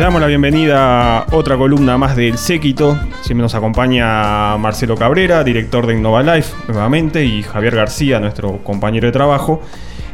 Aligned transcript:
Damos 0.00 0.22
la 0.22 0.28
bienvenida 0.28 1.18
a 1.18 1.26
otra 1.36 1.58
columna 1.58 1.98
más 1.98 2.16
del 2.16 2.38
Séquito. 2.38 2.98
Siempre 3.20 3.42
nos 3.42 3.54
acompaña 3.54 4.56
Marcelo 4.56 4.96
Cabrera, 4.96 5.44
director 5.44 5.86
de 5.86 5.94
Innova 5.94 6.22
Life, 6.22 6.54
nuevamente, 6.68 7.26
y 7.26 7.42
Javier 7.42 7.76
García, 7.76 8.18
nuestro 8.18 8.64
compañero 8.64 9.08
de 9.08 9.12
trabajo. 9.12 9.60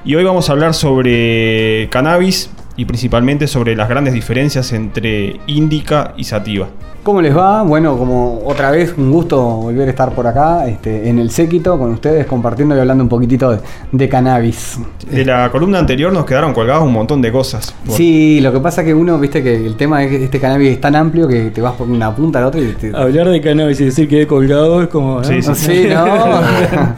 Y 0.05 0.17
hoy 0.17 0.25
vamos 0.25 0.51
a 0.51 0.55
hablar 0.55 0.75
sobre 0.75 1.89
cannabis 1.91 2.51
y 2.77 2.85
principalmente 2.85 3.47
sobre 3.47 3.75
las 3.75 3.89
grandes 3.89 4.15
diferencias 4.15 4.73
entre 4.73 5.41
índica 5.47 6.15
y 6.17 6.25
sativa. 6.25 6.69
¿Cómo 7.07 7.23
les 7.23 7.37
va? 7.37 7.63
Bueno, 7.63 7.97
como 7.97 8.41
otra 8.45 8.73
vez, 8.73 8.93
un 8.99 9.13
gusto 9.13 9.41
volver 9.41 9.87
a 9.87 9.91
estar 9.91 10.13
por 10.13 10.27
acá, 10.27 10.67
este, 10.67 11.09
en 11.09 11.21
el 11.21 11.31
séquito, 11.31 11.79
con 11.79 11.93
ustedes, 11.93 12.27
compartiendo 12.27 12.75
y 12.77 12.81
hablando 12.81 13.05
un 13.05 13.09
poquitito 13.09 13.53
de, 13.53 13.61
de 13.93 14.09
cannabis. 14.09 14.81
De 15.09 15.25
la 15.25 15.49
columna 15.53 15.79
anterior 15.79 16.13
nos 16.13 16.25
quedaron 16.25 16.53
colgados 16.53 16.83
un 16.83 16.93
montón 16.93 17.23
de 17.23 17.31
cosas. 17.31 17.73
Sí, 17.89 18.41
lo 18.41 18.53
que 18.53 18.59
pasa 18.59 18.81
es 18.81 18.89
que 18.89 18.95
uno, 18.95 19.21
viste 19.21 19.41
que 19.41 19.55
el 19.55 19.77
tema 19.77 20.01
de 20.01 20.25
este 20.25 20.41
cannabis 20.41 20.73
es 20.73 20.81
tan 20.81 20.97
amplio 20.97 21.29
que 21.29 21.51
te 21.51 21.61
vas 21.61 21.75
por 21.75 21.89
una 21.89 22.13
punta 22.13 22.41
a 22.41 22.43
la 22.43 22.49
otra 22.49 22.61
y 22.61 22.73
te... 22.73 22.89
Hablar 22.93 23.29
de 23.29 23.41
cannabis 23.41 23.81
y 23.83 23.85
decir 23.85 24.09
que 24.09 24.23
he 24.23 24.27
colgado 24.27 24.83
es 24.83 24.89
como... 24.89 25.19
¿no? 25.19 25.25
Sí, 25.25 25.41
sí. 25.43 25.55
Sí, 25.55 25.87
¿no? 25.89 26.05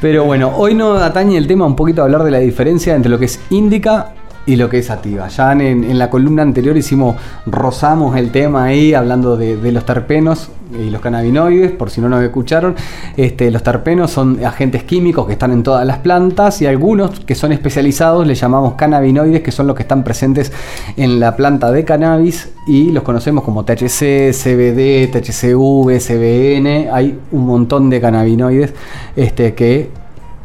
Pero 0.00 0.24
bueno, 0.24 0.50
hoy 0.56 0.74
nos 0.74 1.02
atañe 1.02 1.36
el 1.36 1.46
tema 1.46 1.66
un 1.66 1.76
poquito 1.76 2.00
a 2.00 2.06
hablar 2.06 2.22
de 2.24 2.30
la 2.30 2.38
diferencia 2.38 2.94
entre 2.94 3.10
lo 3.10 3.18
que 3.18 3.26
es 3.26 3.38
índica 3.50 4.14
y 4.46 4.56
lo 4.56 4.68
que 4.68 4.78
es 4.78 4.86
sativa. 4.86 5.28
Ya 5.28 5.52
en, 5.52 5.98
la 5.98 6.10
columna 6.10 6.42
anterior 6.42 6.76
hicimos, 6.76 7.16
rozamos 7.46 8.16
el 8.16 8.30
tema 8.30 8.64
ahí 8.64 8.94
hablando 8.94 9.36
de, 9.36 9.72
los 9.72 9.84
terpenos 9.84 10.50
y 10.78 10.90
los 10.90 11.00
cannabinoides, 11.00 11.72
por 11.72 11.90
si 11.90 12.00
no 12.00 12.08
nos 12.08 12.22
escucharon. 12.22 12.74
Este, 13.16 13.50
los 13.50 13.62
terpenos 13.62 14.10
son 14.10 14.44
agentes 14.44 14.84
químicos 14.84 15.26
que 15.26 15.32
están 15.32 15.52
en 15.52 15.62
todas 15.62 15.86
las 15.86 15.98
plantas 15.98 16.60
y 16.62 16.66
algunos 16.66 17.20
que 17.20 17.34
son 17.34 17.52
especializados 17.52 18.26
le 18.26 18.34
llamamos 18.34 18.74
cannabinoides, 18.74 19.42
que 19.42 19.52
son 19.52 19.66
los 19.66 19.76
que 19.76 19.82
están 19.82 20.04
presentes 20.04 20.52
en 20.96 21.20
la 21.20 21.36
planta 21.36 21.70
de 21.72 21.84
cannabis 21.84 22.50
y 22.66 22.90
los 22.90 23.02
conocemos 23.02 23.44
como 23.44 23.64
THC, 23.64 24.32
CBD, 24.32 25.10
THCV, 25.10 25.98
CBN. 26.00 26.88
Hay 26.92 27.18
un 27.32 27.46
montón 27.46 27.88
de 27.88 28.00
cannabinoides 28.00 28.74
este, 29.16 29.54
que 29.54 30.03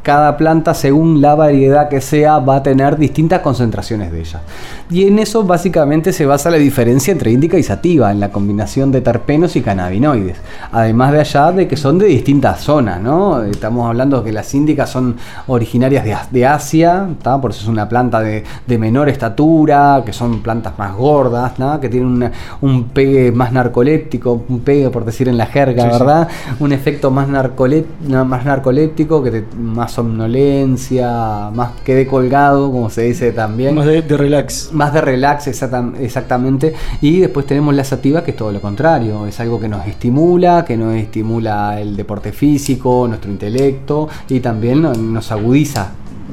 cada 0.10 0.38
planta, 0.38 0.74
según 0.74 1.22
la 1.22 1.36
variedad 1.36 1.88
que 1.88 2.02
sea, 2.02 2.40
va 2.40 2.56
a 2.56 2.64
tener 2.64 2.98
distintas 2.98 3.42
concentraciones 3.42 4.12
de 4.12 4.22
ellas. 4.22 4.42
Y 4.90 5.06
en 5.06 5.20
eso 5.20 5.44
básicamente 5.44 6.12
se 6.14 6.26
basa 6.26 6.50
la 6.50 6.58
diferencia 6.58 7.12
entre 7.12 7.30
índica 7.30 7.60
y 7.60 7.62
sativa, 7.62 8.10
en 8.10 8.20
la 8.20 8.32
combinación 8.32 8.92
de 8.92 9.02
terpenos 9.02 9.56
y 9.56 9.62
cannabinoides. 9.62 10.38
Además 10.72 11.12
de 11.12 11.20
allá 11.20 11.52
de 11.52 11.68
que 11.68 11.78
son 11.78 12.00
de 12.00 12.08
distintas 12.08 12.62
zonas, 12.62 13.00
¿no? 13.00 13.44
Estamos 13.44 13.88
hablando 13.88 14.18
de 14.18 14.24
que 14.24 14.32
las 14.32 14.52
índicas 14.52 14.90
son 14.90 15.16
originarias 15.46 16.04
de, 16.04 16.18
de 16.32 16.48
Asia, 16.48 17.08
¿tá? 17.22 17.40
por 17.40 17.52
eso 17.52 17.62
es 17.62 17.68
una 17.68 17.88
planta 17.88 18.20
de, 18.20 18.44
de, 18.66 18.78
menor 18.80 19.10
estatura, 19.10 20.02
que 20.04 20.12
son 20.12 20.42
plantas 20.42 20.74
más 20.80 20.96
gordas, 20.96 21.54
que 21.80 21.88
tienen 21.88 22.10
una, 22.10 22.32
un 22.62 22.86
pegue 22.86 23.32
más 23.32 23.52
narcoléptico, 23.52 24.44
un 24.50 24.62
pegue 24.62 24.90
por 24.90 25.06
decir 25.06 25.28
en 25.28 25.38
la 25.38 25.46
jerga, 25.46 25.84
sí, 25.84 25.90
¿verdad? 25.92 26.28
Sí. 26.28 26.56
Un 26.64 26.72
efecto 26.72 27.12
más, 27.12 27.28
narcolép, 27.28 27.86
más 28.26 28.44
narcoléptico, 28.44 29.22
que 29.22 29.30
te, 29.30 29.46
más 29.56 29.99
somnolencia, 30.00 31.50
más 31.54 31.72
quede 31.84 32.08
colgado, 32.08 32.72
como 32.72 32.90
se 32.90 33.02
dice 33.02 33.32
también. 33.32 33.76
Más 33.76 33.86
de, 33.86 34.02
de 34.02 34.18
relax. 34.18 34.70
Más 34.72 34.94
de 34.94 35.02
relax, 35.02 35.48
exactamente. 35.48 36.74
Y 37.02 37.20
después 37.20 37.46
tenemos 37.46 37.76
la 37.76 37.84
sativa, 37.84 38.24
que 38.24 38.32
es 38.32 38.38
todo 38.38 38.52
lo 38.52 38.62
contrario. 38.62 39.26
Es 39.26 39.40
algo 39.42 39.60
que 39.60 39.68
nos 39.68 39.86
estimula, 39.86 40.64
que 40.64 40.78
nos 40.78 40.96
estimula 40.96 41.80
el 41.82 41.98
deporte 41.98 42.32
físico, 42.32 43.08
nuestro 43.08 43.30
intelecto 43.30 44.08
y 44.30 44.40
también 44.40 44.82
nos 44.82 45.32
agudiza 45.32 45.92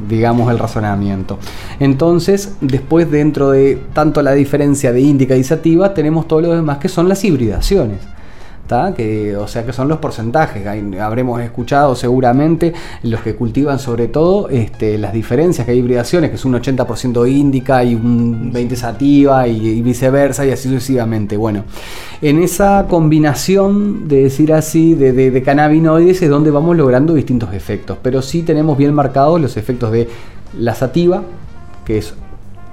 digamos, 0.08 0.50
el 0.50 0.58
razonamiento. 0.58 1.38
Entonces, 1.80 2.56
después 2.60 3.10
dentro 3.10 3.50
de 3.50 3.80
tanto 3.94 4.22
la 4.22 4.32
diferencia 4.32 4.92
de 4.92 5.00
índica 5.00 5.34
y 5.36 5.42
sativa, 5.42 5.94
tenemos 5.94 6.28
todo 6.28 6.42
lo 6.42 6.54
demás 6.54 6.78
que 6.78 6.88
son 6.88 7.08
las 7.08 7.24
hibridaciones. 7.24 8.00
Que, 8.66 9.36
o 9.36 9.46
sea 9.46 9.64
que 9.64 9.72
son 9.72 9.88
los 9.88 9.98
porcentajes. 9.98 10.66
Habremos 11.00 11.40
escuchado 11.40 11.94
seguramente 11.94 12.72
los 13.04 13.20
que 13.20 13.36
cultivan 13.36 13.78
sobre 13.78 14.08
todo 14.08 14.48
este, 14.48 14.98
las 14.98 15.12
diferencias 15.12 15.64
que 15.64 15.72
hay 15.72 15.78
hibridaciones, 15.78 16.30
que 16.30 16.36
es 16.36 16.44
un 16.44 16.54
80% 16.54 17.30
índica 17.30 17.84
y 17.84 17.94
un 17.94 18.52
20% 18.52 18.74
sativa 18.74 19.46
y, 19.46 19.80
viceversa 19.82 20.44
y 20.44 20.50
así 20.50 20.68
sucesivamente. 20.68 21.36
Bueno, 21.36 21.64
en 22.20 22.42
esa 22.42 22.86
combinación 22.88 24.08
de 24.08 24.24
decir 24.24 24.52
así 24.52 24.94
de, 24.94 25.12
de, 25.12 25.30
de 25.30 25.42
cannabinoides 25.42 26.20
es 26.22 26.28
donde 26.28 26.50
vamos 26.50 26.76
logrando 26.76 27.14
distintos 27.14 27.54
efectos, 27.54 27.98
pero 28.02 28.20
sí 28.20 28.42
tenemos 28.42 28.76
bien 28.76 28.92
marcados 28.92 29.40
los 29.40 29.56
efectos 29.56 29.92
de 29.92 30.08
la 30.58 30.74
sativa, 30.74 31.22
que 31.84 31.98
es 31.98 32.14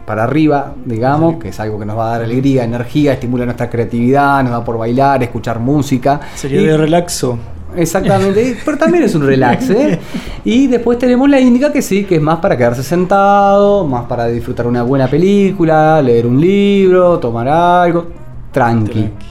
para 0.05 0.23
arriba, 0.23 0.73
digamos, 0.85 1.37
que 1.37 1.49
es 1.49 1.59
algo 1.59 1.79
que 1.79 1.85
nos 1.85 1.97
va 1.97 2.07
a 2.07 2.11
dar 2.17 2.23
alegría, 2.23 2.63
energía, 2.63 3.13
estimula 3.13 3.45
nuestra 3.45 3.69
creatividad, 3.69 4.43
nos 4.43 4.51
da 4.51 4.63
por 4.63 4.77
bailar, 4.77 5.23
escuchar 5.23 5.59
música. 5.59 6.19
Sería 6.35 6.61
y, 6.61 6.65
de 6.65 6.77
relaxo. 6.77 7.39
Exactamente, 7.75 8.57
pero 8.63 8.77
también 8.77 9.03
es 9.03 9.15
un 9.15 9.25
relax, 9.25 9.69
¿eh? 9.71 9.99
Y 10.45 10.67
después 10.67 10.99
tenemos 10.99 11.27
la 11.29 11.39
índica 11.39 11.71
que 11.71 11.81
sí, 11.81 12.03
que 12.03 12.15
es 12.15 12.21
más 12.21 12.39
para 12.39 12.55
quedarse 12.57 12.83
sentado, 12.83 13.87
más 13.87 14.05
para 14.05 14.27
disfrutar 14.27 14.67
una 14.67 14.83
buena 14.83 15.07
película, 15.07 16.01
leer 16.01 16.27
un 16.27 16.39
libro, 16.39 17.17
tomar 17.19 17.47
algo, 17.47 18.07
tranqui. 18.51 18.91
tranqui. 18.91 19.25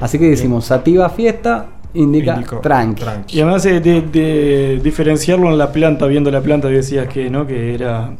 Así 0.00 0.18
que 0.18 0.28
decimos 0.28 0.66
sativa 0.66 1.08
fiesta, 1.08 1.66
indica 1.94 2.34
Indico, 2.34 2.60
tranqui. 2.60 3.02
tranqui. 3.02 3.38
Y 3.38 3.40
además 3.40 3.62
de, 3.64 3.80
de, 3.80 4.00
de, 4.02 4.80
diferenciarlo 4.82 5.50
en 5.50 5.58
la 5.58 5.72
planta, 5.72 6.06
viendo 6.06 6.30
la 6.30 6.40
planta 6.40 6.68
decías 6.68 7.08
que 7.08 7.28
no, 7.30 7.46
que 7.46 7.74
era 7.74 8.12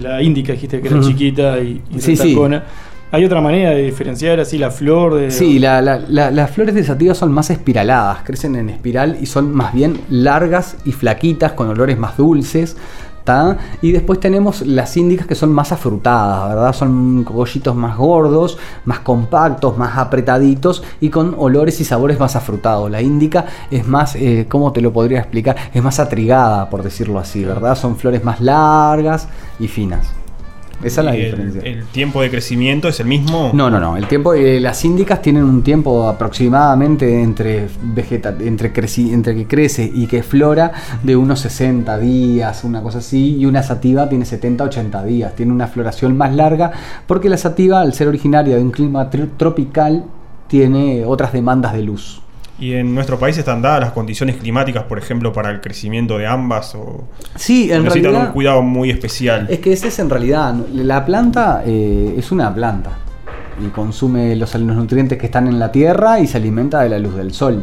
la 0.00 0.22
índica 0.22 0.52
dijiste 0.52 0.80
que 0.80 0.88
era 0.88 0.96
uh 0.96 1.00
-huh. 1.00 1.06
chiquita 1.08 1.58
y, 1.60 1.80
y 1.94 2.00
sí, 2.00 2.16
sí. 2.16 2.36
¿Hay 3.12 3.24
otra 3.24 3.40
manera 3.40 3.70
de 3.70 3.82
diferenciar 3.82 4.38
así 4.38 4.56
la 4.56 4.70
flor? 4.70 5.14
De... 5.16 5.32
Sí, 5.32 5.58
la, 5.58 5.82
la, 5.82 5.98
la, 5.98 6.30
las 6.30 6.50
flores 6.52 6.76
de 6.76 6.84
sativa 6.84 7.12
son 7.12 7.32
más 7.32 7.50
espiraladas, 7.50 8.18
crecen 8.22 8.54
en 8.54 8.70
espiral 8.70 9.18
y 9.20 9.26
son 9.26 9.52
más 9.52 9.72
bien 9.74 10.00
largas 10.10 10.76
y 10.84 10.92
flaquitas, 10.92 11.52
con 11.52 11.68
olores 11.68 11.98
más 11.98 12.16
dulces. 12.16 12.76
Y 13.82 13.92
después 13.92 14.20
tenemos 14.20 14.62
las 14.62 14.96
índicas 14.96 15.26
que 15.26 15.34
son 15.34 15.52
más 15.52 15.72
afrutadas, 15.72 16.50
¿verdad? 16.50 16.72
Son 16.72 17.24
cogollitos 17.24 17.74
más 17.74 17.96
gordos, 17.96 18.58
más 18.84 19.00
compactos, 19.00 19.76
más 19.76 19.96
apretaditos 19.96 20.82
y 21.00 21.10
con 21.10 21.34
olores 21.38 21.80
y 21.80 21.84
sabores 21.84 22.18
más 22.18 22.36
afrutados. 22.36 22.90
La 22.90 23.02
índica 23.02 23.46
es 23.70 23.86
más, 23.86 24.16
eh, 24.16 24.46
¿cómo 24.48 24.72
te 24.72 24.80
lo 24.80 24.92
podría 24.92 25.20
explicar? 25.20 25.56
Es 25.72 25.82
más 25.82 25.98
atrigada, 26.00 26.68
por 26.70 26.82
decirlo 26.82 27.18
así, 27.18 27.44
¿verdad? 27.44 27.76
Son 27.76 27.96
flores 27.96 28.24
más 28.24 28.40
largas 28.40 29.28
y 29.58 29.68
finas. 29.68 30.19
Esa 30.82 31.00
es 31.02 31.04
la 31.04 31.14
el, 31.14 31.24
diferencia. 31.24 31.62
¿El 31.62 31.84
tiempo 31.86 32.22
de 32.22 32.30
crecimiento 32.30 32.88
es 32.88 33.00
el 33.00 33.06
mismo? 33.06 33.50
No, 33.52 33.68
no, 33.68 33.78
no. 33.78 33.96
El 33.96 34.06
tiempo, 34.06 34.34
eh, 34.34 34.60
las 34.60 34.84
índicas 34.84 35.20
tienen 35.20 35.44
un 35.44 35.62
tiempo 35.62 36.08
aproximadamente 36.08 37.22
entre, 37.22 37.68
vegeta, 37.82 38.34
entre, 38.40 38.72
creci, 38.72 39.12
entre 39.12 39.34
que 39.34 39.46
crece 39.46 39.90
y 39.92 40.06
que 40.06 40.22
flora 40.22 40.72
de 41.02 41.16
unos 41.16 41.40
60 41.40 41.98
días, 41.98 42.64
una 42.64 42.82
cosa 42.82 42.98
así, 42.98 43.36
y 43.36 43.46
una 43.46 43.62
sativa 43.62 44.08
tiene 44.08 44.24
70, 44.24 44.64
80 44.64 45.04
días. 45.04 45.34
Tiene 45.34 45.52
una 45.52 45.66
floración 45.66 46.16
más 46.16 46.34
larga 46.34 46.72
porque 47.06 47.28
la 47.28 47.36
sativa, 47.36 47.80
al 47.80 47.92
ser 47.92 48.08
originaria 48.08 48.56
de 48.56 48.62
un 48.62 48.70
clima 48.70 49.10
tropical, 49.10 50.04
tiene 50.48 51.04
otras 51.04 51.32
demandas 51.32 51.72
de 51.74 51.82
luz. 51.82 52.22
¿Y 52.60 52.74
en 52.74 52.94
nuestro 52.94 53.18
país 53.18 53.38
están 53.38 53.62
dadas 53.62 53.80
las 53.80 53.92
condiciones 53.92 54.36
climáticas, 54.36 54.84
por 54.84 54.98
ejemplo, 54.98 55.32
para 55.32 55.50
el 55.50 55.62
crecimiento 55.62 56.18
de 56.18 56.26
ambas? 56.26 56.74
O 56.74 57.08
sí, 57.34 57.72
en 57.72 57.84
necesitan 57.84 58.12
realidad, 58.12 58.28
un 58.28 58.32
cuidado 58.34 58.62
muy 58.62 58.90
especial. 58.90 59.46
Es 59.48 59.60
que 59.60 59.72
ese 59.72 59.88
es 59.88 59.98
en 59.98 60.10
realidad. 60.10 60.54
La 60.74 61.06
planta 61.06 61.62
eh, 61.64 62.14
es 62.18 62.30
una 62.30 62.54
planta 62.54 62.90
y 63.64 63.68
consume 63.70 64.36
los, 64.36 64.54
los 64.54 64.76
nutrientes 64.76 65.16
que 65.18 65.26
están 65.26 65.48
en 65.48 65.58
la 65.58 65.72
tierra 65.72 66.20
y 66.20 66.26
se 66.26 66.36
alimenta 66.36 66.82
de 66.82 66.90
la 66.90 66.98
luz 66.98 67.16
del 67.16 67.32
sol 67.32 67.62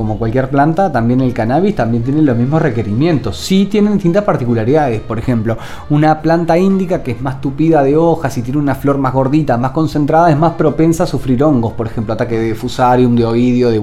como 0.00 0.16
cualquier 0.16 0.48
planta, 0.48 0.90
también 0.90 1.20
el 1.20 1.34
cannabis 1.34 1.74
también 1.74 2.02
tiene 2.02 2.22
los 2.22 2.34
mismos 2.34 2.62
requerimientos. 2.62 3.36
Sí 3.36 3.66
tienen 3.66 3.92
distintas 3.92 4.24
particularidades. 4.24 5.02
Por 5.02 5.18
ejemplo, 5.18 5.58
una 5.90 6.22
planta 6.22 6.56
índica 6.56 7.02
que 7.02 7.10
es 7.10 7.20
más 7.20 7.42
tupida 7.42 7.82
de 7.82 7.98
hojas 7.98 8.38
y 8.38 8.40
tiene 8.40 8.58
una 8.58 8.74
flor 8.74 8.96
más 8.96 9.12
gordita, 9.12 9.58
más 9.58 9.72
concentrada, 9.72 10.30
es 10.30 10.38
más 10.38 10.54
propensa 10.54 11.04
a 11.04 11.06
sufrir 11.06 11.44
hongos, 11.44 11.74
por 11.74 11.86
ejemplo, 11.86 12.14
ataque 12.14 12.38
de 12.38 12.54
fusarium, 12.54 13.14
de 13.14 13.26
oidio, 13.26 13.68
de, 13.68 13.78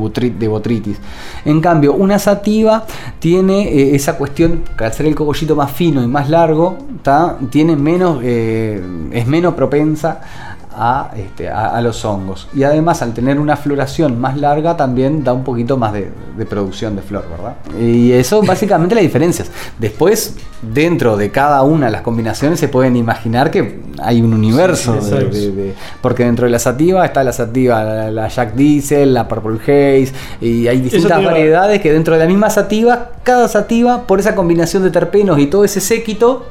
botritis. 0.48 0.98
En 1.46 1.62
cambio, 1.62 1.94
una 1.94 2.18
sativa 2.18 2.84
tiene 3.20 3.68
eh, 3.68 3.96
esa 3.96 4.18
cuestión, 4.18 4.64
que 4.76 4.86
al 4.86 4.94
ser 4.94 5.06
el 5.06 5.14
cogollito 5.14 5.56
más 5.56 5.72
fino 5.72 6.02
y 6.02 6.08
más 6.08 6.32
largo, 6.32 6.80
tiene 7.52 7.76
menos, 7.76 8.22
eh, 8.24 8.82
es 9.12 9.28
menos 9.28 9.54
propensa 9.54 10.22
a, 10.78 11.10
este, 11.18 11.50
a, 11.50 11.76
a, 11.76 11.82
los 11.82 12.06
hongos. 12.06 12.48
Y 12.54 12.64
además 12.64 13.02
al 13.02 13.14
tener 13.14 13.40
una 13.40 13.58
floración 13.58 14.22
más 14.22 14.38
larga 14.38 14.78
también 14.78 15.24
da 15.24 15.34
un 15.34 15.44
poquito 15.44 15.76
más 15.76 15.92
de, 15.92 16.12
de 16.38 16.46
producción 16.46 16.96
de 16.96 17.02
flor, 17.02 17.26
¿verdad? 17.30 17.56
Y 17.82 18.12
eso 18.12 18.42
básicamente 18.46 18.94
las 18.94 19.04
diferencias. 19.04 19.50
Después, 19.80 20.36
dentro 20.62 21.18
de 21.18 21.32
cada 21.32 21.64
una 21.64 21.88
de 21.88 21.92
las 21.92 22.02
combinaciones 22.02 22.60
se 22.60 22.68
pueden 22.68 22.96
imaginar 22.96 23.50
que 23.50 23.82
hay 24.00 24.22
un 24.22 24.34
universo. 24.34 25.00
Sí, 25.02 25.10
de, 25.10 25.52
de, 25.52 25.74
porque 26.02 26.24
dentro 26.26 26.46
de 26.46 26.52
la 26.52 26.60
sativa 26.60 27.04
está 27.04 27.24
la 27.24 27.34
sativa, 27.34 27.84
la, 27.84 28.12
la 28.12 28.28
Jack 28.28 28.54
Diesel, 28.54 29.16
la 29.16 29.28
Purple 29.28 29.60
Haze, 29.64 30.14
y 30.42 30.68
hay 30.68 30.80
distintas 30.82 31.24
variedades 31.24 31.82
que 31.82 31.92
dentro 31.92 32.14
de 32.14 32.20
la 32.20 32.28
misma 32.28 32.52
sativa, 32.52 33.14
cada 33.24 33.48
sativa, 33.48 34.04
por 34.04 34.20
esa 34.20 34.36
combinación 34.36 34.84
de 34.84 34.92
terpenos 34.92 35.40
y 35.40 35.48
todo 35.48 35.64
ese 35.64 35.82
séquito, 35.82 36.46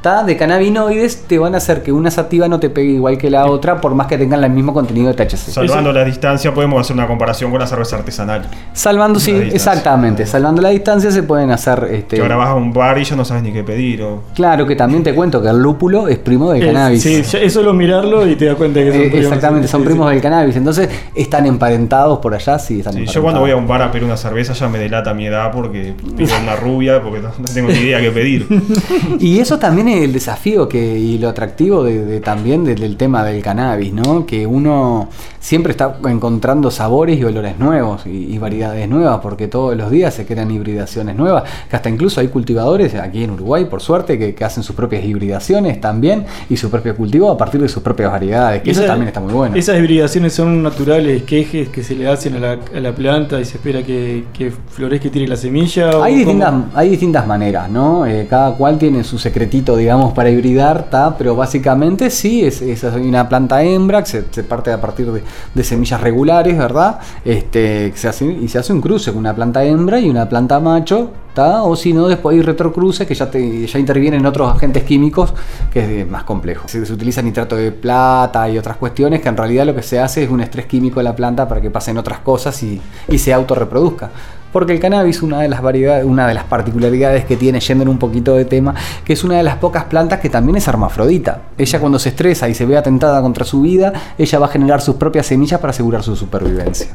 ta, 0.00 0.22
de 0.24 0.36
cannabinoides 0.36 1.24
te 1.26 1.38
van 1.38 1.54
a 1.54 1.58
hacer 1.58 1.82
que 1.82 1.92
una 1.92 2.10
sativa 2.10 2.48
no 2.48 2.60
te 2.60 2.70
pegue 2.70 2.92
igual 2.92 3.18
que 3.18 3.30
la 3.30 3.46
otra, 3.46 3.80
por 3.80 3.94
más 3.94 4.06
que 4.06 4.16
tengan 4.18 4.42
el 4.44 4.50
mismo 4.50 4.72
contenido 4.72 5.12
de 5.12 5.14
THC. 5.14 5.36
Salvando 5.52 5.92
la 5.92 6.04
distancia, 6.04 6.52
podemos 6.54 6.80
hacer 6.80 6.94
una 6.94 7.06
comparación 7.06 7.50
con 7.50 7.60
la 7.60 7.66
cerveza 7.66 7.96
artesanal. 7.96 8.46
Salvando, 8.72 9.18
sí, 9.20 9.32
exactamente. 9.32 10.26
Salvando 10.26 10.62
la 10.62 10.68
distancia 10.70 11.10
se 11.10 11.22
pueden 11.22 11.50
hacer. 11.50 11.88
Este, 11.90 12.16
Que 12.16 12.22
ahora 12.22 12.36
vas 12.36 12.48
a 12.50 12.54
un 12.54 12.72
bar 12.72 12.98
y 12.98 13.04
ya 13.04 13.16
no 13.16 13.24
sabes 13.24 13.42
ni 13.42 13.52
qué 13.52 13.62
pedir. 13.64 14.02
O... 14.02 14.22
Claro 14.34 14.66
que 14.66 14.76
también 14.76 15.02
te 15.02 15.14
cuento 15.14 15.42
que 15.42 15.48
el 15.48 15.58
lúpulo 15.58 16.08
es 16.08 16.18
primo 16.18 16.52
del 16.52 16.64
cannabis. 16.66 17.02
Sí, 17.02 17.22
es 17.40 17.52
solo 17.52 17.72
mirarlo 17.72 18.26
y 18.26 18.36
te 18.36 18.46
das 18.46 18.56
cuenta 18.56 18.80
que 18.80 18.92
son 18.92 19.00
Eh, 19.00 19.08
primos. 19.10 19.26
exactamente, 19.26 19.68
son 19.68 19.84
primos 19.84 20.08
sí. 20.08 20.14
del 20.14 20.22
cannabis. 20.22 20.56
Entonces, 20.56 20.88
están 21.14 21.46
emparentados 21.46 22.18
por 22.18 22.34
allá, 22.34 22.58
sí, 22.58 22.78
están 22.78 22.94
Sí, 22.94 23.04
yo 23.06 23.22
cuando 23.22 23.40
voy 23.40 23.50
a 23.50 23.56
un 23.56 23.66
bar 23.66 23.82
a 23.82 23.90
pedir 23.90 24.04
una 24.04 24.16
cerveza 24.16 24.52
ya 24.52 24.68
me 24.68 24.78
delata 24.78 25.12
mi 25.14 25.26
edad 25.26 25.50
porque 25.52 25.94
pido 26.16 26.30
una 26.42 26.56
rubia 26.56 27.02
porque 27.02 27.20
no 27.20 27.28
no 27.38 27.44
tengo 27.52 27.68
ni 27.68 27.78
idea 27.78 28.00
qué 28.00 28.10
pedir. 28.10 28.46
Y 29.18 29.38
eso 29.40 29.58
también 29.58 29.87
el 29.88 30.12
desafío 30.12 30.68
que, 30.68 30.98
y 30.98 31.18
lo 31.18 31.28
atractivo 31.28 31.82
de, 31.82 32.04
de 32.04 32.20
también 32.20 32.64
del, 32.64 32.78
del 32.80 32.96
tema 32.96 33.24
del 33.24 33.42
cannabis, 33.42 33.92
¿no? 33.92 34.26
Que 34.26 34.46
uno 34.46 35.08
siempre 35.40 35.70
está 35.70 35.98
encontrando 36.08 36.70
sabores 36.70 37.18
y 37.18 37.24
olores 37.24 37.58
nuevos 37.58 38.04
y, 38.06 38.34
y 38.34 38.38
variedades 38.38 38.88
nuevas, 38.88 39.20
porque 39.22 39.48
todos 39.48 39.76
los 39.76 39.90
días 39.90 40.12
se 40.12 40.26
crean 40.26 40.50
hibridaciones 40.50 41.16
nuevas, 41.16 41.44
que 41.70 41.76
hasta 41.76 41.88
incluso 41.88 42.20
hay 42.20 42.28
cultivadores 42.28 42.94
aquí 42.94 43.24
en 43.24 43.30
Uruguay, 43.30 43.64
por 43.64 43.80
suerte, 43.80 44.18
que, 44.18 44.34
que 44.34 44.44
hacen 44.44 44.62
sus 44.62 44.76
propias 44.76 45.04
hibridaciones 45.04 45.80
también 45.80 46.26
y 46.50 46.56
su 46.56 46.70
propio 46.70 46.94
cultivo 46.96 47.30
a 47.30 47.38
partir 47.38 47.60
de 47.60 47.68
sus 47.68 47.82
propias 47.82 48.10
variedades, 48.10 48.62
que 48.62 48.72
eso 48.72 48.82
también 48.84 49.08
está 49.08 49.20
muy 49.20 49.32
bueno. 49.32 49.56
Esas 49.56 49.78
hibridaciones 49.78 50.32
son 50.32 50.62
naturales, 50.62 51.22
quejes 51.22 51.68
que 51.68 51.82
se 51.82 51.94
le 51.94 52.08
hacen 52.08 52.36
a 52.36 52.38
la, 52.40 52.58
a 52.74 52.80
la 52.80 52.92
planta 52.92 53.40
y 53.40 53.44
se 53.44 53.56
espera 53.56 53.82
que, 53.82 54.24
que 54.32 54.50
florezca 54.50 55.08
y 55.08 55.10
tire 55.10 55.28
la 55.28 55.36
semilla. 55.36 56.02
Hay 56.02 56.16
distintas, 56.16 56.54
hay 56.74 56.90
distintas 56.90 57.26
maneras, 57.26 57.70
¿no? 57.70 58.06
Eh, 58.06 58.26
cada 58.28 58.52
cual 58.52 58.76
tiene 58.78 59.04
su 59.04 59.18
secretito, 59.18 59.76
digamos, 59.78 60.12
para 60.12 60.30
hibridar, 60.30 60.90
¿ta? 60.90 61.16
pero 61.16 61.34
básicamente 61.34 62.10
sí, 62.10 62.44
es, 62.44 62.60
es 62.60 62.82
una 62.84 63.28
planta 63.28 63.62
hembra 63.62 64.02
que 64.02 64.22
se, 64.30 64.42
parte 64.42 64.72
a 64.72 64.80
partir 64.80 65.10
de, 65.10 65.22
de 65.54 65.64
semillas 65.64 66.00
regulares, 66.00 66.56
¿verdad? 66.58 66.98
Este, 67.24 67.92
se 67.94 68.08
hace, 68.08 68.26
y 68.26 68.48
se 68.48 68.58
hace 68.58 68.72
un 68.72 68.80
cruce 68.80 69.10
con 69.10 69.20
una 69.20 69.34
planta 69.34 69.64
hembra 69.64 69.98
y 69.98 70.10
una 70.10 70.28
planta 70.28 70.60
macho, 70.60 71.10
¿ta? 71.34 71.62
o 71.62 71.76
si 71.76 71.92
no, 71.92 72.08
después 72.08 72.36
hay 72.36 72.42
retrocruces 72.42 73.06
que 73.06 73.14
ya, 73.14 73.30
te, 73.30 73.66
ya 73.66 73.78
intervienen 73.78 74.26
otros 74.26 74.54
agentes 74.54 74.84
químicos, 74.84 75.32
que 75.72 76.02
es 76.02 76.08
más 76.08 76.24
complejo. 76.24 76.68
Se, 76.68 76.80
utiliza 76.80 77.22
nitrato 77.22 77.56
de 77.56 77.72
plata 77.72 78.48
y 78.48 78.58
otras 78.58 78.76
cuestiones 78.76 79.20
que 79.20 79.28
en 79.28 79.36
realidad 79.36 79.66
lo 79.66 79.74
que 79.74 79.82
se 79.82 79.98
hace 79.98 80.24
es 80.24 80.30
un 80.30 80.40
estrés 80.40 80.66
químico 80.66 81.00
a 81.00 81.02
la 81.02 81.14
planta 81.14 81.48
para 81.48 81.60
que 81.60 81.70
pasen 81.70 81.98
otras 81.98 82.20
cosas 82.20 82.62
y, 82.62 82.80
y 83.08 83.18
se 83.18 83.32
autorreproduzca. 83.32 84.10
Porque 84.52 84.72
el 84.72 84.80
cannabis, 84.80 85.22
una 85.22 85.40
de 85.40 85.48
las 85.48 85.60
variedades, 85.62 86.04
una 86.04 86.26
de 86.26 86.34
las 86.34 86.44
particularidades 86.44 87.24
que 87.26 87.36
tiene, 87.36 87.60
yendo 87.60 87.82
en 87.82 87.88
un 87.88 87.98
poquito 87.98 88.34
de 88.34 88.44
tema, 88.44 88.74
que 89.04 89.12
es 89.12 89.22
una 89.24 89.36
de 89.36 89.42
las 89.42 89.56
pocas 89.56 89.84
plantas 89.84 90.20
que 90.20 90.30
también 90.30 90.56
es 90.56 90.66
hermafrodita. 90.68 91.42
Ella 91.58 91.80
cuando 91.80 91.98
se 91.98 92.08
estresa 92.10 92.48
y 92.48 92.54
se 92.54 92.64
ve 92.64 92.76
atentada 92.76 93.20
contra 93.20 93.44
su 93.44 93.60
vida, 93.62 93.92
ella 94.16 94.38
va 94.38 94.46
a 94.46 94.48
generar 94.48 94.80
sus 94.80 94.96
propias 94.96 95.26
semillas 95.26 95.60
para 95.60 95.70
asegurar 95.70 96.02
su 96.02 96.16
supervivencia. 96.16 96.88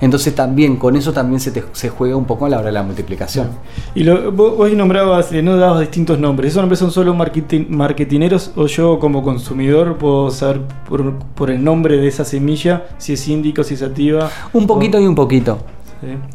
Entonces 0.00 0.34
también, 0.34 0.76
con 0.76 0.96
eso 0.96 1.12
también 1.12 1.38
se, 1.40 1.50
te- 1.50 1.64
se 1.72 1.88
juega 1.88 2.16
un 2.16 2.24
poco 2.24 2.46
a 2.46 2.48
la 2.48 2.56
hora 2.58 2.66
de 2.66 2.72
la 2.72 2.82
multiplicación. 2.82 3.48
Y 3.94 4.04
lo, 4.04 4.32
vos, 4.32 4.56
vos 4.56 4.72
nombrabas, 4.72 5.32
eh, 5.32 5.42
no 5.42 5.56
dabas 5.56 5.80
distintos 5.80 6.18
nombres. 6.18 6.50
¿Esos 6.52 6.62
nombres 6.62 6.78
son 6.78 6.90
solo 6.90 7.14
marketing- 7.14 7.66
marketineros 7.68 8.52
o 8.56 8.66
yo 8.66 8.98
como 8.98 9.22
consumidor 9.22 9.98
puedo 9.98 10.30
saber 10.30 10.62
por, 10.88 11.14
por 11.34 11.50
el 11.50 11.62
nombre 11.62 11.98
de 11.98 12.08
esa 12.08 12.24
semilla 12.24 12.84
si 12.98 13.12
es 13.12 13.28
índico, 13.28 13.62
si 13.64 13.74
es 13.74 13.80
sativa? 13.80 14.30
Un 14.52 14.66
poquito 14.66 14.98
y 15.00 15.06
un 15.06 15.14
poquito. 15.14 15.58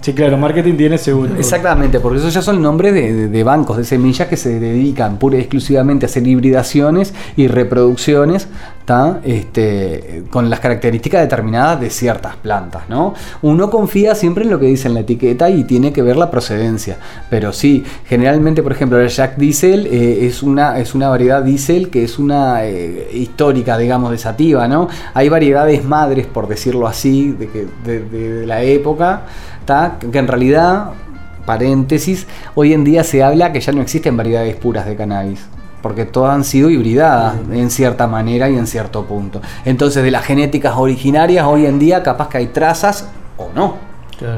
Sí. 0.02 0.14
Claro, 0.14 0.38
marketing 0.38 0.76
tiene 0.76 0.98
seguro. 0.98 1.36
Exactamente, 1.36 2.00
porque 2.00 2.20
esos 2.20 2.34
ya 2.34 2.42
son 2.42 2.62
nombres 2.62 2.94
de 2.94 3.44
bancos 3.44 3.78
de 3.78 3.84
semillas 3.84 4.28
que 4.28 4.38
se 4.38 4.60
dedican 4.60 5.18
pura 5.18 5.38
y 5.38 5.42
exclusivamente 5.42 6.06
a 6.06 6.08
hacer 6.08 6.26
hibridaciones 6.26 7.14
y 7.36 7.48
reproducciones 7.48 8.48
Este, 9.24 10.24
con 10.30 10.50
las 10.50 10.62
características 10.62 11.22
determinadas 11.22 11.82
de 11.82 11.90
ciertas 11.90 12.38
plantas. 12.38 12.84
¿no? 12.88 13.14
Uno 13.42 13.70
confía 13.70 14.16
siempre 14.16 14.46
en 14.46 14.50
lo 14.50 14.60
que 14.60 14.68
dice 14.68 14.88
en 14.88 14.94
la 14.94 15.02
etiqueta 15.02 15.50
y 15.50 15.66
tiene 15.66 15.92
que 15.92 16.02
ver 16.02 16.16
la 16.16 16.32
procedencia. 16.32 16.98
Pero 17.30 17.52
sí, 17.52 17.84
generalmente, 18.06 18.64
por 18.64 18.72
ejemplo, 18.72 18.98
el 19.00 19.10
Jack 19.10 19.36
Diesel 19.36 19.88
eh, 19.88 20.26
es, 20.26 20.42
una, 20.42 20.80
es 20.80 20.96
una 20.96 21.10
variedad 21.10 21.44
Diesel 21.44 21.90
que 21.90 22.04
es 22.06 22.18
una 22.18 22.66
eh, 22.66 23.10
histórica, 23.14 23.78
digamos, 23.78 24.10
de 24.12 24.18
sativa. 24.18 24.68
¿no? 24.70 24.88
Hay 25.14 25.28
variedades 25.28 25.84
madres, 25.84 26.26
por 26.26 26.48
decirlo 26.48 26.88
así, 26.88 27.32
de, 27.32 27.50
que- 27.50 27.68
de- 27.86 28.46
la 28.48 28.62
época, 28.64 29.24
que 30.12 30.18
en 30.18 30.28
realidad 30.28 30.92
paréntesis, 31.46 32.26
hoy 32.56 32.74
en 32.74 32.84
día 32.86 33.04
se 33.04 33.22
habla 33.24 33.52
que 33.52 33.60
ya 33.60 33.74
no 33.74 33.82
existen 33.82 34.16
variedades 34.16 34.56
puras 34.56 34.86
de 34.86 34.96
cannabis. 34.96 35.46
Porque 35.82 36.06
todas 36.06 36.36
han 36.36 36.44
sido 36.44 36.70
hibridadas 36.70 37.36
en 37.52 37.70
cierta 37.70 38.08
manera 38.08 38.50
y 38.50 38.58
en 38.58 38.68
cierto 38.68 39.06
punto. 39.06 39.42
Entonces, 39.66 40.04
de 40.04 40.12
las 40.12 40.26
genéticas 40.26 40.76
originarias, 40.76 41.46
hoy 41.46 41.66
en 41.66 41.80
día 41.80 42.04
capaz 42.04 42.30
que 42.30 42.38
hay 42.40 42.48
trazas 42.48 43.10
o 43.38 43.50
no 43.54 43.88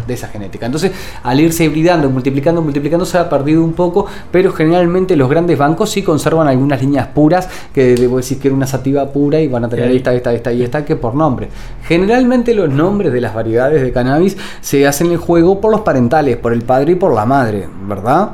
de 0.06 0.14
esa 0.14 0.28
genética. 0.28 0.66
Entonces, 0.66 0.92
al 1.24 1.40
irse 1.40 1.64
hibridando, 1.64 2.10
multiplicando, 2.10 2.62
multiplicando, 2.62 3.06
se 3.06 3.18
ha 3.18 3.30
perdido 3.30 3.64
un 3.64 3.74
poco, 3.74 4.06
pero 4.32 4.52
generalmente 4.52 5.16
los 5.16 5.30
grandes 5.30 5.58
bancos 5.58 5.92
sí 5.92 6.04
conservan 6.04 6.48
algunas 6.48 6.82
líneas 6.82 7.08
puras, 7.08 7.50
que 7.74 7.96
debo 7.96 8.18
decir 8.18 8.40
que 8.40 8.50
era 8.50 8.56
una 8.56 8.68
sativa 8.68 9.06
pura 9.12 9.40
y 9.40 9.48
van 9.48 9.66
a 9.66 9.70
tener 9.70 9.92
esta, 9.92 10.14
esta, 10.14 10.34
esta 10.34 10.52
y 10.52 10.64
esta, 10.64 10.84
que 10.84 10.96
por 10.96 11.16
nombre. 11.16 11.50
Generalmente 11.84 12.54
los 12.54 12.70
nombres 12.70 13.14
de 13.14 13.22
las 13.22 13.34
variedades 13.34 13.82
de 13.82 13.92
cannabis 13.92 14.38
se 14.62 14.86
hacen 14.88 15.12
el 15.12 15.18
juego 15.18 15.62
por 15.62 15.72
los 15.72 15.82
parentales, 15.82 16.38
por 16.38 16.54
el 16.54 16.64
padre 16.64 16.94
y 16.94 16.96
por 16.96 17.14
la 17.14 17.26
madre, 17.26 17.68
¿verdad? 17.88 18.32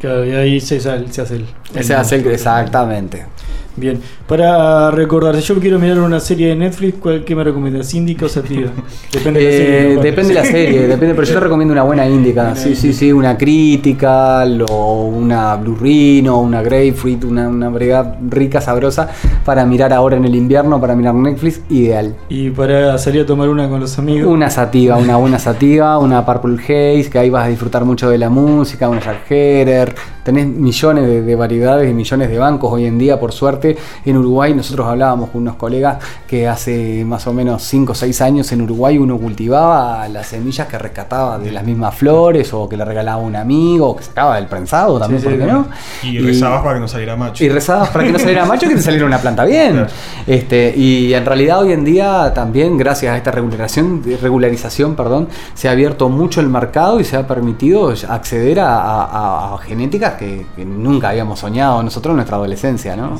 Claro, 0.00 0.24
y 0.26 0.32
ahí 0.32 0.60
se, 0.60 0.78
sal- 0.80 1.10
se 1.10 1.22
hace 1.22 1.36
el. 1.36 1.46
Se 1.84 1.94
hace 1.94 2.16
el, 2.16 2.26
exactamente. 2.26 3.26
Bien, 3.76 4.00
para 4.26 4.90
recordar, 4.90 5.36
si 5.36 5.42
yo 5.42 5.60
quiero 5.60 5.78
mirar 5.78 5.98
una 5.98 6.18
serie 6.18 6.48
de 6.48 6.56
Netflix, 6.56 6.94
¿cuál, 6.98 7.24
¿qué 7.24 7.36
me 7.36 7.44
recomiendas? 7.44 7.92
¿Índica 7.92 8.24
o 8.24 8.28
sativa? 8.28 8.70
Depende 9.12 9.40
de 9.40 9.46
la 9.46 9.52
serie. 9.52 9.92
Eh, 9.92 9.96
depende 10.02 10.28
de 10.28 10.34
la 10.34 10.44
serie, 10.46 10.80
depende, 10.88 11.14
pero 11.14 11.26
yo 11.26 11.34
te 11.34 11.40
recomiendo 11.40 11.72
una 11.72 11.82
buena 11.82 12.08
índica. 12.08 12.56
Sí, 12.56 12.74
sí, 12.74 12.94
sí, 12.94 13.12
una 13.12 13.36
Critical 13.36 14.64
o 14.70 15.04
una 15.04 15.56
Blue 15.56 15.76
Rhino, 15.76 16.40
una 16.40 16.62
Grapefruit, 16.62 17.22
una, 17.24 17.48
una 17.48 17.68
variedad 17.68 18.16
rica, 18.30 18.62
sabrosa 18.62 19.10
para 19.44 19.66
mirar 19.66 19.92
ahora 19.92 20.16
en 20.16 20.24
el 20.24 20.34
invierno, 20.34 20.80
para 20.80 20.96
mirar 20.96 21.14
Netflix, 21.14 21.60
ideal. 21.68 22.16
Y 22.30 22.48
para 22.50 22.96
salir 22.96 23.22
a 23.22 23.26
tomar 23.26 23.50
una 23.50 23.68
con 23.68 23.80
los 23.80 23.98
amigos. 23.98 24.32
Una 24.32 24.48
sativa, 24.48 24.96
una 24.96 25.16
buena 25.16 25.38
sativa, 25.38 25.98
una 25.98 26.24
Purple 26.24 26.56
Haze, 26.62 27.10
que 27.10 27.18
ahí 27.18 27.28
vas 27.28 27.44
a 27.44 27.48
disfrutar 27.48 27.84
mucho 27.84 28.08
de 28.08 28.16
la 28.16 28.30
música, 28.30 28.88
una 28.88 29.00
Jack 29.00 29.30
Herer. 29.30 29.94
Tenés 30.24 30.46
millones 30.46 31.06
de, 31.06 31.22
de 31.22 31.34
variedades 31.36 31.90
y 31.90 31.94
millones 31.94 32.30
de 32.30 32.38
bancos 32.38 32.72
hoy 32.72 32.86
en 32.86 32.98
día, 32.98 33.20
por 33.20 33.32
suerte. 33.32 33.65
En 34.04 34.16
Uruguay 34.16 34.54
nosotros 34.54 34.86
hablábamos 34.86 35.30
con 35.30 35.42
unos 35.42 35.56
colegas 35.56 35.98
que 36.26 36.46
hace 36.46 37.04
más 37.04 37.26
o 37.26 37.32
menos 37.32 37.62
5 37.62 37.92
o 37.92 37.94
6 37.94 38.20
años 38.20 38.52
en 38.52 38.62
Uruguay 38.62 38.98
uno 38.98 39.16
cultivaba 39.18 40.06
las 40.08 40.26
semillas 40.28 40.66
que 40.68 40.78
rescataba 40.78 41.38
de 41.38 41.50
las 41.50 41.64
mismas 41.64 41.94
flores 41.94 42.52
o 42.52 42.68
que 42.68 42.76
le 42.76 42.84
regalaba 42.84 43.18
un 43.22 43.34
amigo 43.36 43.88
o 43.90 43.96
que 43.96 44.04
sacaba 44.04 44.36
del 44.36 44.46
prensado 44.46 44.98
también, 44.98 45.20
Sí, 45.20 45.24
¿por 45.26 45.32
sí, 45.34 45.38
qué 45.40 45.46
no? 45.46 45.66
Y 46.02 46.18
rezabas 46.18 46.62
para 46.62 46.74
que 46.74 46.80
no 46.80 46.88
saliera 46.88 47.16
macho. 47.16 47.44
Y 47.44 47.48
rezabas 47.48 47.88
para 47.90 48.04
que 48.04 48.12
no 48.12 48.18
saliera 48.18 48.44
macho 48.44 48.66
y 48.66 48.68
que 48.70 48.74
te 48.76 48.82
saliera 48.82 49.06
una 49.06 49.18
planta 49.18 49.44
bien. 49.44 49.72
Claro. 49.72 49.88
Este, 50.26 50.74
y 50.76 51.14
en 51.14 51.24
realidad 51.24 51.60
hoy 51.60 51.72
en 51.72 51.84
día 51.84 52.32
también, 52.34 52.76
gracias 52.76 53.12
a 53.14 53.16
esta 53.16 53.30
regularización, 53.30 54.02
regularización 54.20 54.94
perdón, 54.96 55.28
se 55.54 55.68
ha 55.68 55.72
abierto 55.72 56.08
mucho 56.08 56.40
el 56.40 56.48
mercado 56.48 57.00
y 57.00 57.04
se 57.04 57.16
ha 57.16 57.26
permitido 57.26 57.92
acceder 58.08 58.60
a, 58.60 58.76
a- 58.78 59.54
a 59.54 59.58
genéticas 59.58 60.14
que, 60.14 60.46
que 60.56 60.64
nunca 60.64 61.10
habíamos 61.10 61.38
soñado 61.40 61.82
nosotros 61.82 62.12
en 62.12 62.16
nuestra 62.16 62.36
adolescencia, 62.36 62.96
¿no? 62.96 63.18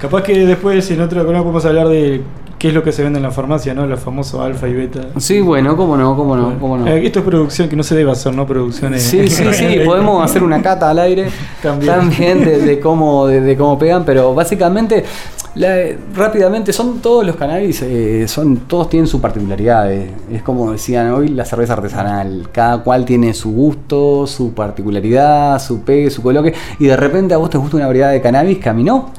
Capaz 0.00 0.22
que 0.22 0.46
después 0.46 0.90
en 0.90 1.00
otra 1.00 1.20
columna 1.20 1.40
podemos 1.42 1.64
hablar 1.64 1.88
de 1.88 2.22
qué 2.58 2.68
es 2.68 2.74
lo 2.74 2.82
que 2.82 2.92
se 2.92 3.02
vende 3.02 3.18
en 3.18 3.22
la 3.22 3.30
farmacia, 3.30 3.74
¿no? 3.74 3.86
Los 3.86 4.00
famosos 4.00 4.40
alfa 4.40 4.68
y 4.68 4.74
beta. 4.74 5.00
Sí, 5.18 5.40
bueno, 5.40 5.76
cómo 5.76 5.96
no, 5.96 6.14
cómo 6.16 6.36
no, 6.36 6.58
cómo 6.58 6.76
no. 6.78 6.86
Eh, 6.86 7.04
esto 7.06 7.20
es 7.20 7.24
producción 7.24 7.68
que 7.68 7.76
no 7.76 7.82
se 7.82 7.94
debe 7.94 8.10
hacer, 8.10 8.34
¿no? 8.34 8.46
Producciones. 8.46 9.02
Sí, 9.02 9.28
sí, 9.28 9.44
sí, 9.52 9.80
podemos 9.84 10.22
hacer 10.24 10.42
una 10.42 10.60
cata 10.62 10.90
al 10.90 10.98
aire 10.98 11.28
También. 11.62 11.92
también, 11.94 12.44
de, 12.44 12.58
de 12.58 12.80
cómo, 12.80 13.26
de, 13.26 13.40
de 13.40 13.56
cómo 13.56 13.78
pegan, 13.78 14.04
pero 14.04 14.34
básicamente, 14.34 15.04
la- 15.56 15.96
rápidamente, 16.14 16.72
son 16.72 17.00
todos 17.00 17.24
los 17.26 17.36
cannabis, 17.36 17.82
eh, 17.82 18.26
son, 18.28 18.56
todos 18.68 18.88
tienen 18.88 19.06
sus 19.06 19.20
particularidades. 19.20 20.10
Es 20.30 20.42
como 20.42 20.70
decían 20.72 21.10
hoy, 21.10 21.28
la 21.28 21.44
cerveza 21.44 21.72
artesanal. 21.72 22.48
Cada 22.52 22.78
cual 22.82 23.04
tiene 23.04 23.34
su 23.34 23.50
gusto, 23.52 24.26
su 24.26 24.52
particularidad, 24.54 25.58
su 25.60 25.80
pegue, 25.82 26.10
su 26.10 26.22
coloque, 26.22 26.54
y 26.78 26.86
de 26.86 26.96
repente 26.96 27.34
a 27.34 27.38
vos 27.38 27.50
te 27.50 27.58
gusta 27.58 27.76
una 27.76 27.86
variedad 27.86 28.10
de 28.12 28.20
cannabis 28.20 28.58
mí 28.72 28.84
no. 28.84 29.10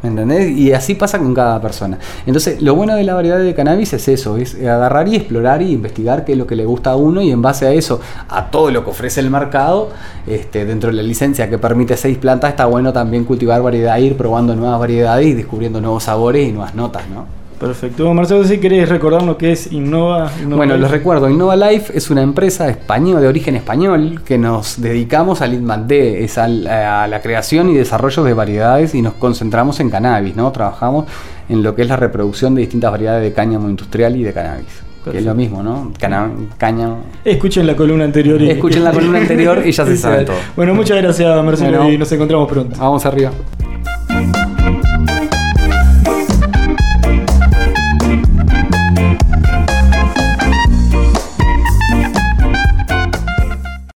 Claro. 0.00 0.14
¿Me 0.14 0.22
entendés? 0.22 0.56
Y 0.56 0.72
así 0.72 0.94
pasa 0.94 1.18
con 1.18 1.34
cada 1.34 1.60
persona. 1.60 1.98
Entonces, 2.26 2.62
lo 2.62 2.74
bueno 2.74 2.94
de 2.94 3.04
la 3.04 3.14
variedad 3.14 3.38
de 3.38 3.54
cannabis 3.54 3.92
es 3.92 4.08
eso, 4.08 4.36
es 4.36 4.54
agarrar 4.54 5.08
y 5.08 5.16
explorar 5.16 5.62
y 5.62 5.72
investigar 5.72 6.24
qué 6.24 6.32
es 6.32 6.38
lo 6.38 6.46
que 6.46 6.56
le 6.56 6.64
gusta 6.64 6.90
a 6.90 6.96
uno 6.96 7.22
y 7.22 7.30
en 7.30 7.42
base 7.42 7.66
a 7.66 7.72
eso, 7.72 8.00
a 8.28 8.50
todo 8.50 8.70
lo 8.70 8.84
que 8.84 8.90
ofrece 8.90 9.20
el 9.20 9.30
mercado, 9.30 9.90
este, 10.26 10.64
dentro 10.64 10.90
de 10.90 10.96
la 10.96 11.02
licencia 11.02 11.48
que 11.48 11.58
permite 11.58 11.96
seis 11.96 12.18
plantas, 12.18 12.50
está 12.50 12.66
bueno 12.66 12.92
también 12.92 13.24
cultivar 13.24 13.62
variedad, 13.62 13.98
ir 13.98 14.16
probando 14.16 14.54
nuevas 14.54 14.78
variedades 14.78 15.26
y 15.26 15.34
descubriendo 15.34 15.80
nuevos 15.80 16.04
sabores 16.04 16.48
y 16.48 16.52
nuevas 16.52 16.74
notas, 16.74 17.02
¿no? 17.08 17.39
Perfecto. 17.60 18.12
Marcelo, 18.14 18.42
si 18.44 18.58
querés 18.58 18.88
recordarnos 18.88 19.36
qué 19.36 19.52
es 19.52 19.70
Innova. 19.70 20.30
Innova 20.40 20.56
Bueno, 20.56 20.74
Life. 20.74 20.82
les 20.82 20.90
recuerdo, 20.90 21.28
Innova 21.28 21.56
Life 21.56 21.92
es 21.94 22.08
una 22.10 22.22
empresa 22.22 22.68
española 22.70 23.20
de 23.20 23.28
origen 23.28 23.54
español 23.54 24.22
que 24.24 24.38
nos 24.38 24.80
dedicamos 24.80 25.42
al 25.42 25.52
INMAD, 25.52 25.92
es 25.92 26.38
al- 26.38 26.66
a 26.66 27.06
la 27.06 27.20
creación 27.20 27.68
y 27.68 27.74
desarrollo 27.74 28.24
de 28.24 28.32
variedades 28.32 28.94
y 28.94 29.02
nos 29.02 29.12
concentramos 29.12 29.78
en 29.80 29.90
cannabis, 29.90 30.34
¿no? 30.36 30.50
Trabajamos 30.52 31.04
en 31.50 31.62
lo 31.62 31.74
que 31.74 31.82
es 31.82 31.88
la 31.88 31.96
reproducción 31.96 32.54
de 32.54 32.62
distintas 32.62 32.90
variedades 32.90 33.22
de 33.24 33.32
cáñamo 33.34 33.68
industrial 33.68 34.16
y 34.16 34.22
de 34.24 34.32
cannabis. 34.32 34.66
Que 35.04 35.18
es 35.18 35.24
lo 35.24 35.34
mismo, 35.34 35.62
¿no? 35.62 35.92
Cana- 35.98 36.30
cáñamo. 36.58 36.98
Escuchen 37.24 37.66
la 37.66 37.74
columna 37.76 38.04
anterior. 38.04 38.40
y- 38.40 38.50
Escuchen 38.50 38.84
la 38.84 38.92
columna 38.92 39.18
anterior 39.18 39.62
y 39.66 39.72
ya 39.72 39.84
se 39.84 39.96
saben 39.98 40.24
todo. 40.26 40.36
Bueno, 40.56 40.74
muchas 40.74 40.96
gracias, 41.02 41.44
Marcelo, 41.44 41.78
Bueno. 41.78 41.92
y 41.92 41.98
nos 41.98 42.10
encontramos 42.12 42.48
pronto. 42.48 42.76
Vamos 42.78 43.04
arriba. 43.06 43.30